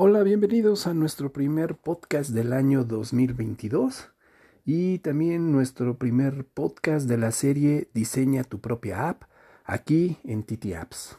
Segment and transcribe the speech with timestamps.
[0.00, 4.12] Hola, bienvenidos a nuestro primer podcast del año 2022
[4.64, 9.24] y también nuestro primer podcast de la serie Diseña tu propia app
[9.64, 11.18] aquí en TT Apps.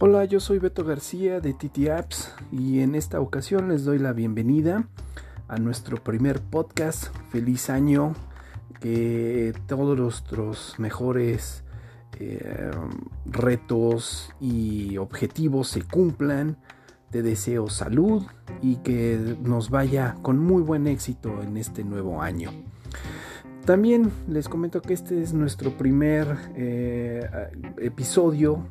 [0.00, 4.12] Hola, yo soy Beto García de TT Apps y en esta ocasión les doy la
[4.12, 4.88] bienvenida
[5.46, 7.14] a nuestro primer podcast.
[7.30, 8.16] Feliz año
[8.80, 11.64] que todos nuestros mejores
[12.20, 12.70] eh,
[13.26, 16.56] retos y objetivos se cumplan.
[17.10, 18.24] Te deseo salud
[18.60, 22.50] y que nos vaya con muy buen éxito en este nuevo año.
[23.64, 27.28] También les comento que este es nuestro primer eh,
[27.78, 28.66] episodio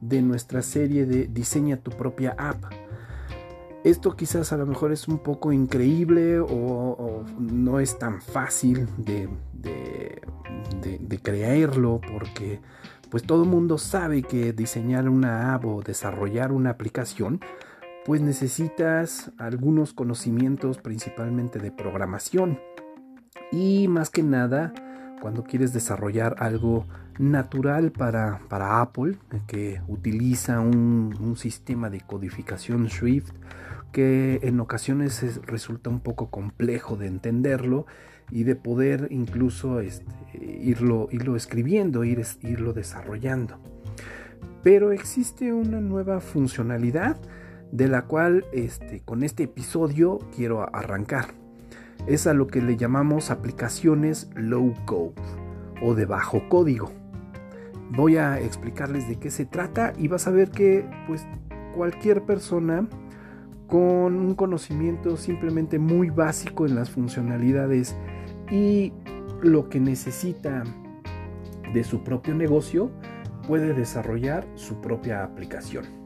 [0.00, 2.64] de nuestra serie de Diseña tu propia app.
[3.82, 9.30] Esto quizás a lo mejor es un poco increíble o, no es tan fácil de,
[11.22, 12.60] creerlo porque
[13.10, 17.40] pues todo el mundo sabe que diseñar una app o desarrollar una aplicación
[18.04, 22.58] pues necesitas algunos conocimientos principalmente de programación.
[23.52, 24.72] Y más que nada
[25.20, 26.86] cuando quieres desarrollar algo
[27.18, 33.30] natural para, para Apple que utiliza un, un sistema de codificación Swift
[33.92, 37.86] que en ocasiones resulta un poco complejo de entenderlo
[38.30, 40.04] y de poder incluso este,
[40.40, 43.58] irlo, irlo escribiendo, ir, irlo desarrollando.
[44.62, 47.16] Pero existe una nueva funcionalidad
[47.72, 51.39] de la cual este, con este episodio quiero arrancar.
[52.06, 55.14] Es a lo que le llamamos aplicaciones low code
[55.82, 56.90] o de bajo código.
[57.90, 61.26] Voy a explicarles de qué se trata y vas a ver que pues
[61.74, 62.88] cualquier persona
[63.66, 67.96] con un conocimiento simplemente muy básico en las funcionalidades
[68.50, 68.92] y
[69.42, 70.64] lo que necesita
[71.72, 72.90] de su propio negocio
[73.46, 75.99] puede desarrollar su propia aplicación.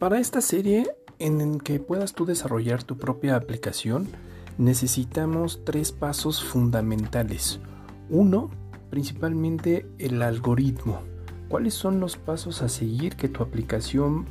[0.00, 0.86] Para esta serie
[1.18, 4.08] en que puedas tú desarrollar tu propia aplicación,
[4.56, 7.60] necesitamos tres pasos fundamentales.
[8.08, 8.48] Uno,
[8.88, 11.02] principalmente el algoritmo.
[11.50, 14.24] ¿Cuáles son los pasos a seguir que tu aplicación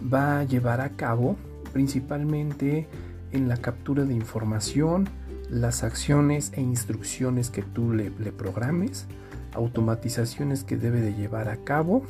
[0.00, 1.34] va a llevar a cabo?
[1.72, 2.86] Principalmente
[3.32, 5.08] en la captura de información,
[5.50, 9.06] las acciones e instrucciones que tú le, programes,
[9.54, 12.04] automatizaciones que debe de llevar a cabo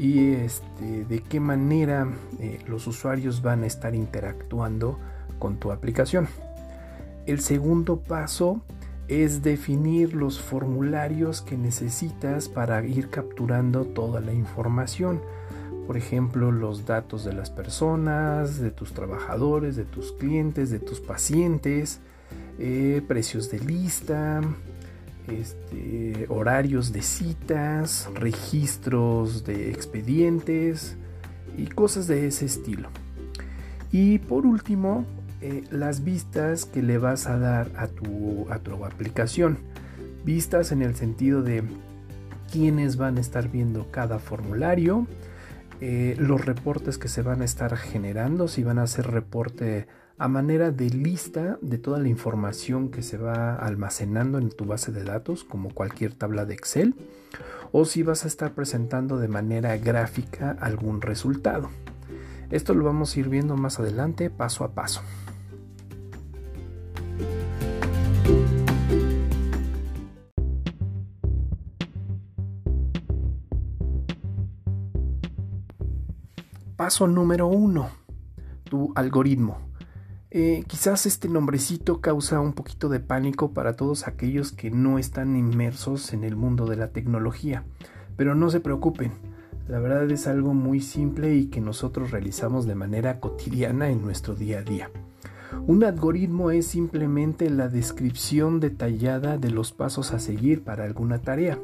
[0.00, 4.98] y este, de qué manera eh, los usuarios van a estar interactuando
[5.38, 6.26] con tu aplicación.
[7.26, 8.62] El segundo paso
[9.08, 15.20] es definir los formularios que necesitas para ir capturando toda la información.
[15.86, 21.00] Por ejemplo, los datos de las personas, de tus trabajadores, de tus clientes, de tus
[21.00, 22.00] pacientes,
[22.58, 24.40] eh, precios de lista,
[25.28, 30.96] este, horarios de citas, registros de expedientes
[31.56, 32.88] y cosas de ese estilo.
[33.92, 35.04] Y por último,
[35.40, 39.58] eh, las vistas que le vas a dar a tu, a tu aplicación.
[40.24, 41.62] Vistas en el sentido de
[42.52, 45.06] quiénes van a estar viendo cada formulario,
[45.80, 49.86] eh, los reportes que se van a estar generando, si van a hacer reporte
[50.18, 54.92] a manera de lista de toda la información que se va almacenando en tu base
[54.92, 56.94] de datos, como cualquier tabla de Excel,
[57.72, 61.70] o si vas a estar presentando de manera gráfica algún resultado.
[62.50, 65.00] Esto lo vamos a ir viendo más adelante paso a paso.
[76.80, 77.90] Paso número uno,
[78.64, 79.58] tu algoritmo.
[80.30, 85.36] Eh, quizás este nombrecito causa un poquito de pánico para todos aquellos que no están
[85.36, 87.64] inmersos en el mundo de la tecnología,
[88.16, 89.12] pero no se preocupen,
[89.68, 94.34] la verdad es algo muy simple y que nosotros realizamos de manera cotidiana en nuestro
[94.34, 94.90] día a día.
[95.66, 101.58] Un algoritmo es simplemente la descripción detallada de los pasos a seguir para alguna tarea.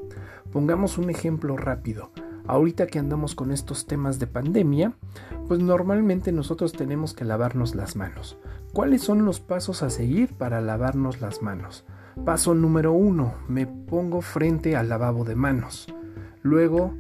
[0.53, 2.11] Pongamos un ejemplo rápido
[2.49, 4.93] ahorita que andamos con estos temas de pandemia,
[5.49, 8.39] pues normalmente nosotros tenemos que lavarnos las manos.
[8.73, 11.85] ¿Cuáles son los pasos a seguir para lavarnos las manos?
[12.25, 15.87] Paso número uno, me pongo frente al lavabo de manos.
[16.43, 16.95] Luego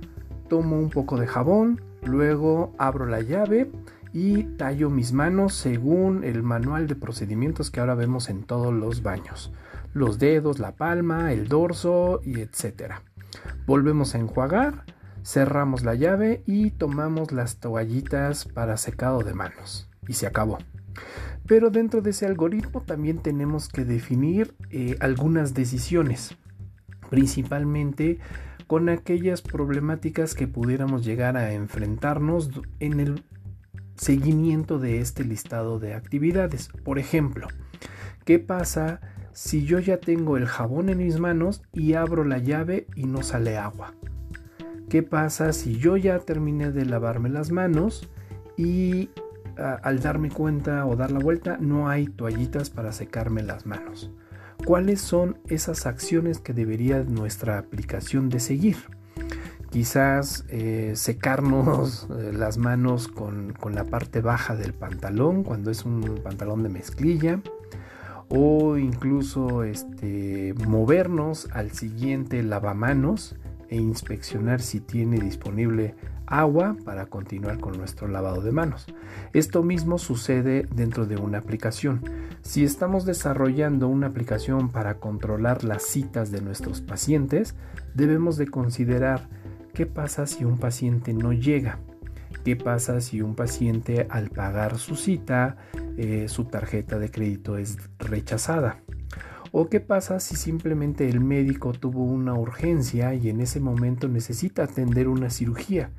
[0.48, 3.70] tomo un poco de jabón, luego abro la llave
[4.12, 9.02] y tallo mis manos según el manual de procedimientos que ahora vemos en todos los
[9.02, 9.52] baños.
[9.92, 13.02] Los dedos, la palma, el dorso y etcétera.
[13.66, 14.84] Volvemos a enjuagar
[15.26, 19.90] cerramos la llave y tomamos las toallitas para secado de manos.
[20.06, 20.58] Y se acabó.
[21.48, 26.36] Pero dentro de ese algoritmo también tenemos que definir eh, algunas decisiones,
[27.10, 28.20] principalmente
[28.68, 33.24] con aquellas problemáticas que pudiéramos llegar a enfrentarnos en el
[33.96, 36.68] seguimiento de este listado de actividades.
[36.84, 37.48] Por ejemplo,
[38.24, 39.00] ¿qué pasa
[39.32, 43.22] si yo ya tengo el jabón en mis manos y abro la llave y no
[43.22, 43.92] sale agua?
[44.88, 48.08] ¿Qué pasa si yo ya terminé de lavarme las manos
[48.56, 49.10] y
[49.56, 54.12] al darme cuenta o dar la vuelta no hay toallitas para secarme las manos?
[54.64, 58.76] ¿Cuáles son esas acciones que debería nuestra aplicación de seguir?
[59.70, 65.84] Quizás eh, secarnos eh, las manos con, con la parte baja del pantalón cuando es
[65.84, 67.40] un pantalón de mezclilla
[68.28, 73.36] o incluso este, movernos al siguiente lavamanos
[73.68, 75.94] e inspeccionar si tiene disponible
[76.26, 78.86] agua para continuar con nuestro lavado de manos.
[79.32, 82.02] Esto mismo sucede dentro de una aplicación.
[82.42, 87.54] Si estamos desarrollando una aplicación para controlar las citas de nuestros pacientes,
[87.94, 89.28] debemos de considerar
[89.72, 91.78] qué pasa si un paciente no llega.
[92.44, 95.56] ¿Qué pasa si un paciente al pagar su cita,
[95.96, 98.82] eh, su tarjeta de crédito es rechazada?
[99.52, 104.64] ¿O qué pasa si simplemente el médico tuvo una urgencia y en ese momento necesita
[104.64, 105.90] atender una cirugía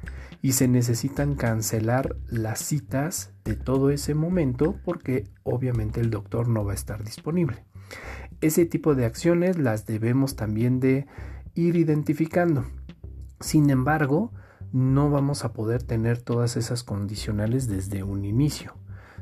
[0.41, 6.65] y se necesitan cancelar las citas de todo ese momento porque obviamente el doctor no
[6.65, 7.65] va a estar disponible?
[8.41, 11.07] Ese tipo de acciones las debemos también de
[11.55, 12.65] ir identificando.
[13.39, 14.31] Sin embargo,
[14.71, 18.75] no vamos a poder tener todas esas condicionales desde un inicio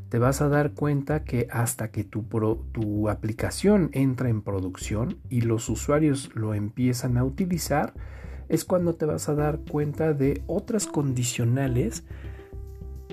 [0.09, 2.23] te vas a dar cuenta que hasta que tu,
[2.71, 7.93] tu aplicación entra en producción y los usuarios lo empiezan a utilizar,
[8.47, 12.03] es cuando te vas a dar cuenta de otras condicionales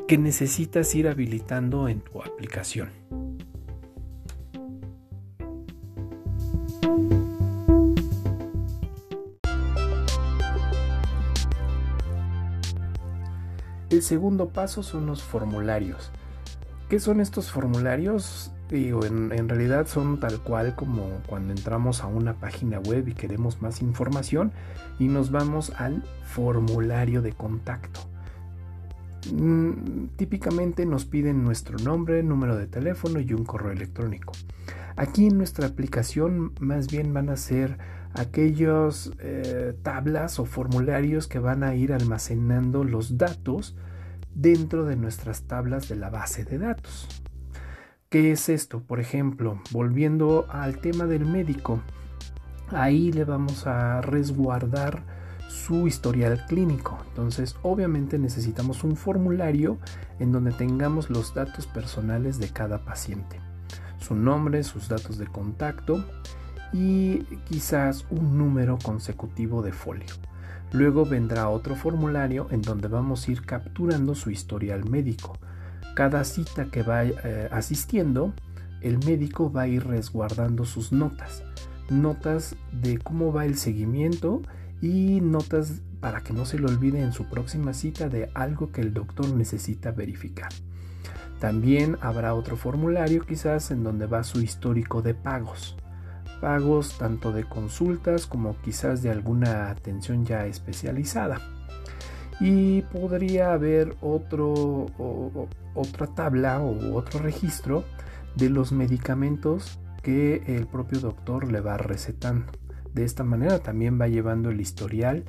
[0.07, 2.91] que necesitas ir habilitando en tu aplicación.
[13.89, 16.11] El segundo paso son los formularios.
[16.93, 18.53] ¿Qué son estos formularios?
[18.69, 23.63] Digo, en, realidad son tal cual como cuando entramos a una página web y queremos
[23.63, 24.53] más información
[24.99, 28.01] y nos vamos al formulario de contacto.
[29.33, 34.35] Mm, típicamente nos piden nuestro nombre, número de teléfono y un correo electrónico.
[34.95, 37.79] Aquí en nuestra aplicación más bien van a ser
[38.13, 43.75] aquellos eh, tablas o formularios que van a ir almacenando los datos
[44.35, 47.09] dentro de nuestras tablas de la base de datos.
[48.09, 48.83] ¿Qué es esto?
[48.83, 51.81] Por ejemplo, volviendo al tema del médico,
[52.71, 55.03] ahí le vamos a resguardar
[55.49, 56.99] su historial clínico.
[57.09, 59.79] Entonces, obviamente necesitamos un formulario
[60.19, 63.41] en donde tengamos los datos personales de cada paciente.
[63.99, 66.05] Su nombre, sus datos de contacto
[66.73, 70.15] y quizás un número consecutivo de folio.
[70.73, 75.39] Luego vendrá otro formulario en donde vamos a ir capturando su historial médico.
[75.95, 78.33] Cada cita que va eh, asistiendo,
[78.81, 81.45] el médico va a ir resguardando sus notas.
[81.91, 84.41] Notas de cómo va el seguimiento
[84.81, 88.81] y notas para que no se le olvide en su próxima cita de algo que
[88.81, 90.49] el doctor necesita verificar.
[91.39, 95.77] También habrá otro formulario quizás en donde va su histórico de pagos
[96.43, 101.41] pagos tanto de consultas como quizás de alguna atención ya especializada.
[102.41, 104.87] Y podría haber otro,
[105.75, 107.85] otra tabla o otro registro
[108.35, 112.51] de los medicamentos que el propio doctor le va recetando.
[112.93, 115.25] De esta manera también va llevando el historial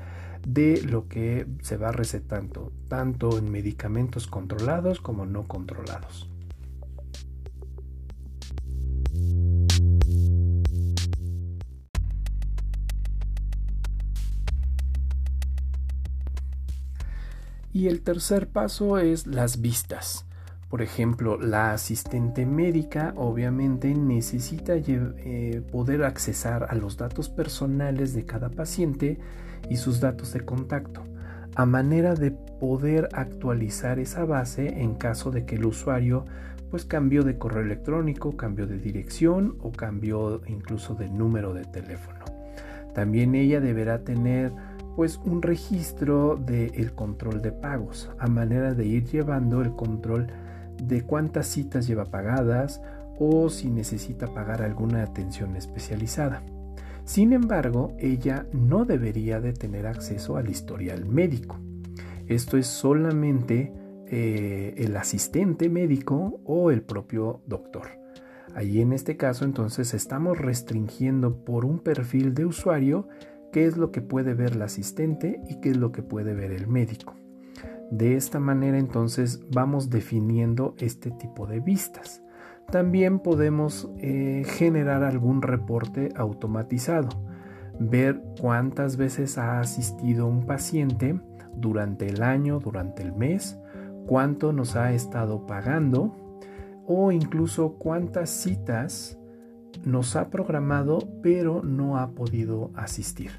[0.48, 6.33] de lo que se va recetando, tanto en medicamentos controlados como no controlados.
[17.74, 20.28] Y el tercer paso es las vistas.
[20.70, 28.26] Por ejemplo, la asistente médica obviamente necesita eh, poder accesar a los datos personales de
[28.26, 29.18] cada paciente
[29.70, 31.04] y sus datos de contacto,
[31.56, 36.26] a manera de poder actualizar esa base en caso de que el usuario
[36.70, 42.26] pues cambió de correo electrónico, cambió de dirección o cambió incluso de número de teléfono.
[42.94, 44.52] También ella deberá tener
[44.96, 50.28] pues un registro del control de pagos, a manera de ir llevando el control
[50.82, 52.82] de cuántas citas lleva pagadas
[53.20, 56.44] o si necesita pagar alguna atención especializada.
[57.06, 61.58] Sin embargo, ella no debería de tener acceso al historial médico.
[62.28, 63.74] Esto es solamente
[64.08, 68.04] eh, el asistente médico o el propio doctor.
[68.56, 73.08] Allí en este caso entonces estamos restringiendo por un perfil de usuario
[73.54, 76.52] qué es lo que puede ver el asistente y qué es lo que puede ver
[76.52, 77.14] el médico.
[77.92, 82.24] De esta manera entonces vamos definiendo este tipo de vistas.
[82.72, 87.10] También podemos eh, generar algún reporte automatizado,
[87.80, 91.22] ver cuántas veces ha asistido un paciente
[91.56, 93.60] durante el año, durante el mes,
[94.08, 96.16] cuánto nos ha estado pagando
[96.88, 99.20] o incluso cuántas citas
[99.84, 103.32] nos ha programado pero no ha podido asistir.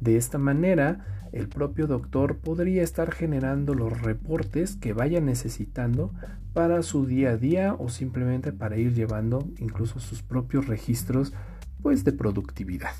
[0.00, 6.12] De esta manera, el propio doctor podría estar generando los reportes que vaya necesitando
[6.52, 11.32] para su día a día o simplemente para ir llevando incluso sus propios registros
[11.82, 12.92] pues de productividad.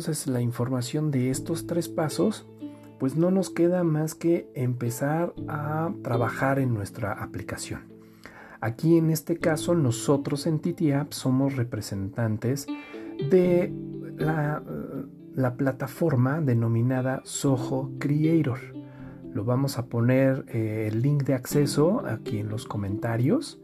[0.00, 2.46] Entonces la información de estos tres pasos,
[2.98, 7.82] pues no nos queda más que empezar a trabajar en nuestra aplicación.
[8.62, 12.66] Aquí en este caso nosotros en TTApp somos representantes
[13.28, 13.74] de
[14.16, 14.62] la,
[15.58, 18.58] plataforma denominada Soho Creator.
[19.34, 23.60] Lo vamos a poner eh, el link de acceso aquí en los comentarios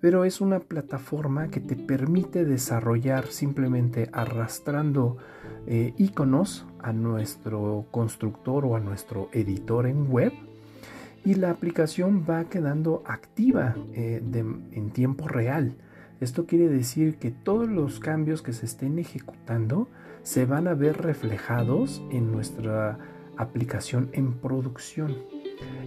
[0.00, 5.16] pero es una plataforma que te permite desarrollar simplemente arrastrando
[5.66, 10.32] eh, iconos a nuestro constructor o a nuestro editor en web
[11.24, 15.74] y la aplicación va quedando activa eh, en tiempo real.
[16.20, 19.88] Esto quiere decir que todos los cambios que se estén ejecutando
[20.22, 22.98] se van a ver reflejados en nuestra
[23.36, 25.16] aplicación en producción.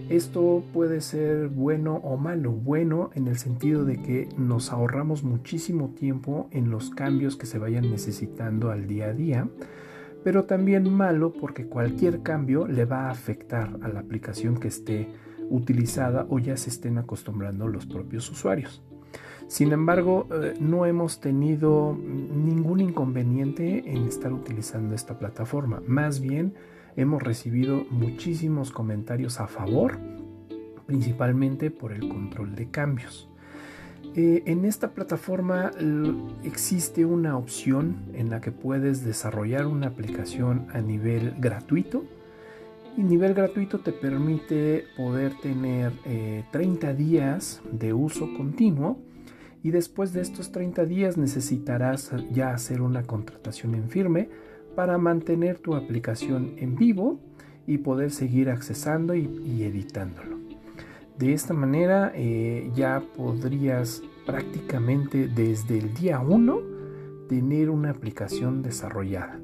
[0.08, 2.52] Esto puede ser bueno o malo.
[2.52, 7.58] Bueno en el sentido de que nos ahorramos muchísimo tiempo en los cambios que se
[7.58, 9.48] vayan necesitando al día a día.
[10.24, 15.08] Pero también malo porque cualquier cambio le va a afectar a la aplicación que esté
[15.48, 18.82] utilizada o ya se estén acostumbrando los propios usuarios.
[19.50, 25.82] Sin embargo, eh, no hemos tenido ningún inconveniente en estar utilizando esta plataforma.
[25.86, 26.54] Más bien,
[26.96, 29.98] hemos recibido muchísimos comentarios a favor,
[30.86, 33.28] principalmente por el control de cambios.
[34.16, 35.70] Eh, en esta plataforma
[36.42, 42.04] existe una opción en la que puedes desarrollar una aplicación a nivel gratuito.
[42.96, 45.92] Y nivel gratuito te permite poder tener
[46.50, 48.98] 30 eh, días de uso continuo
[49.62, 54.28] y después de estos 30 días necesitarás ya hacer una contratación en firme
[54.74, 57.18] para mantener tu aplicación en vivo
[57.66, 60.38] y poder seguir accesando y, editándolo.
[61.18, 66.60] De esta manera eh, ya podrías prácticamente desde el día 1
[67.28, 69.38] tener una aplicación desarrollada.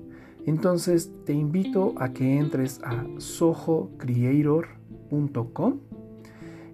[0.47, 5.81] Entonces te invito a que entres a sojocreator.com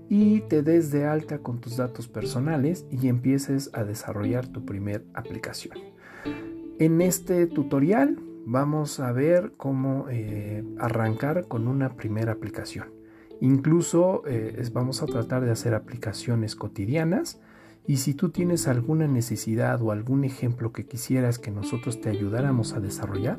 [0.09, 5.05] y te des de alta con tus datos personales y empieces a desarrollar tu primer
[5.15, 5.79] aplicación.
[6.79, 12.89] En este tutorial vamos a ver cómo eh, arrancar con una primera aplicación.
[13.41, 17.41] Incluso eh, vamos a tratar de hacer aplicaciones cotidianas
[17.87, 22.73] y si tú tienes alguna necesidad o algún ejemplo que quisieras que nosotros te ayudáramos
[22.75, 23.39] a desarrollar,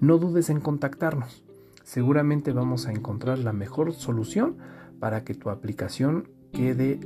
[0.00, 1.44] no dudes en contactarnos.
[1.82, 4.56] Seguramente vamos a encontrar la mejor solución
[5.00, 7.00] para que tu aplicación quede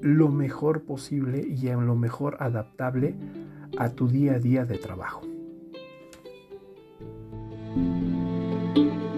[0.00, 3.16] lo mejor posible y en lo mejor adaptable
[3.78, 5.29] a tu día a día de trabajo.
[7.74, 9.09] Thank you.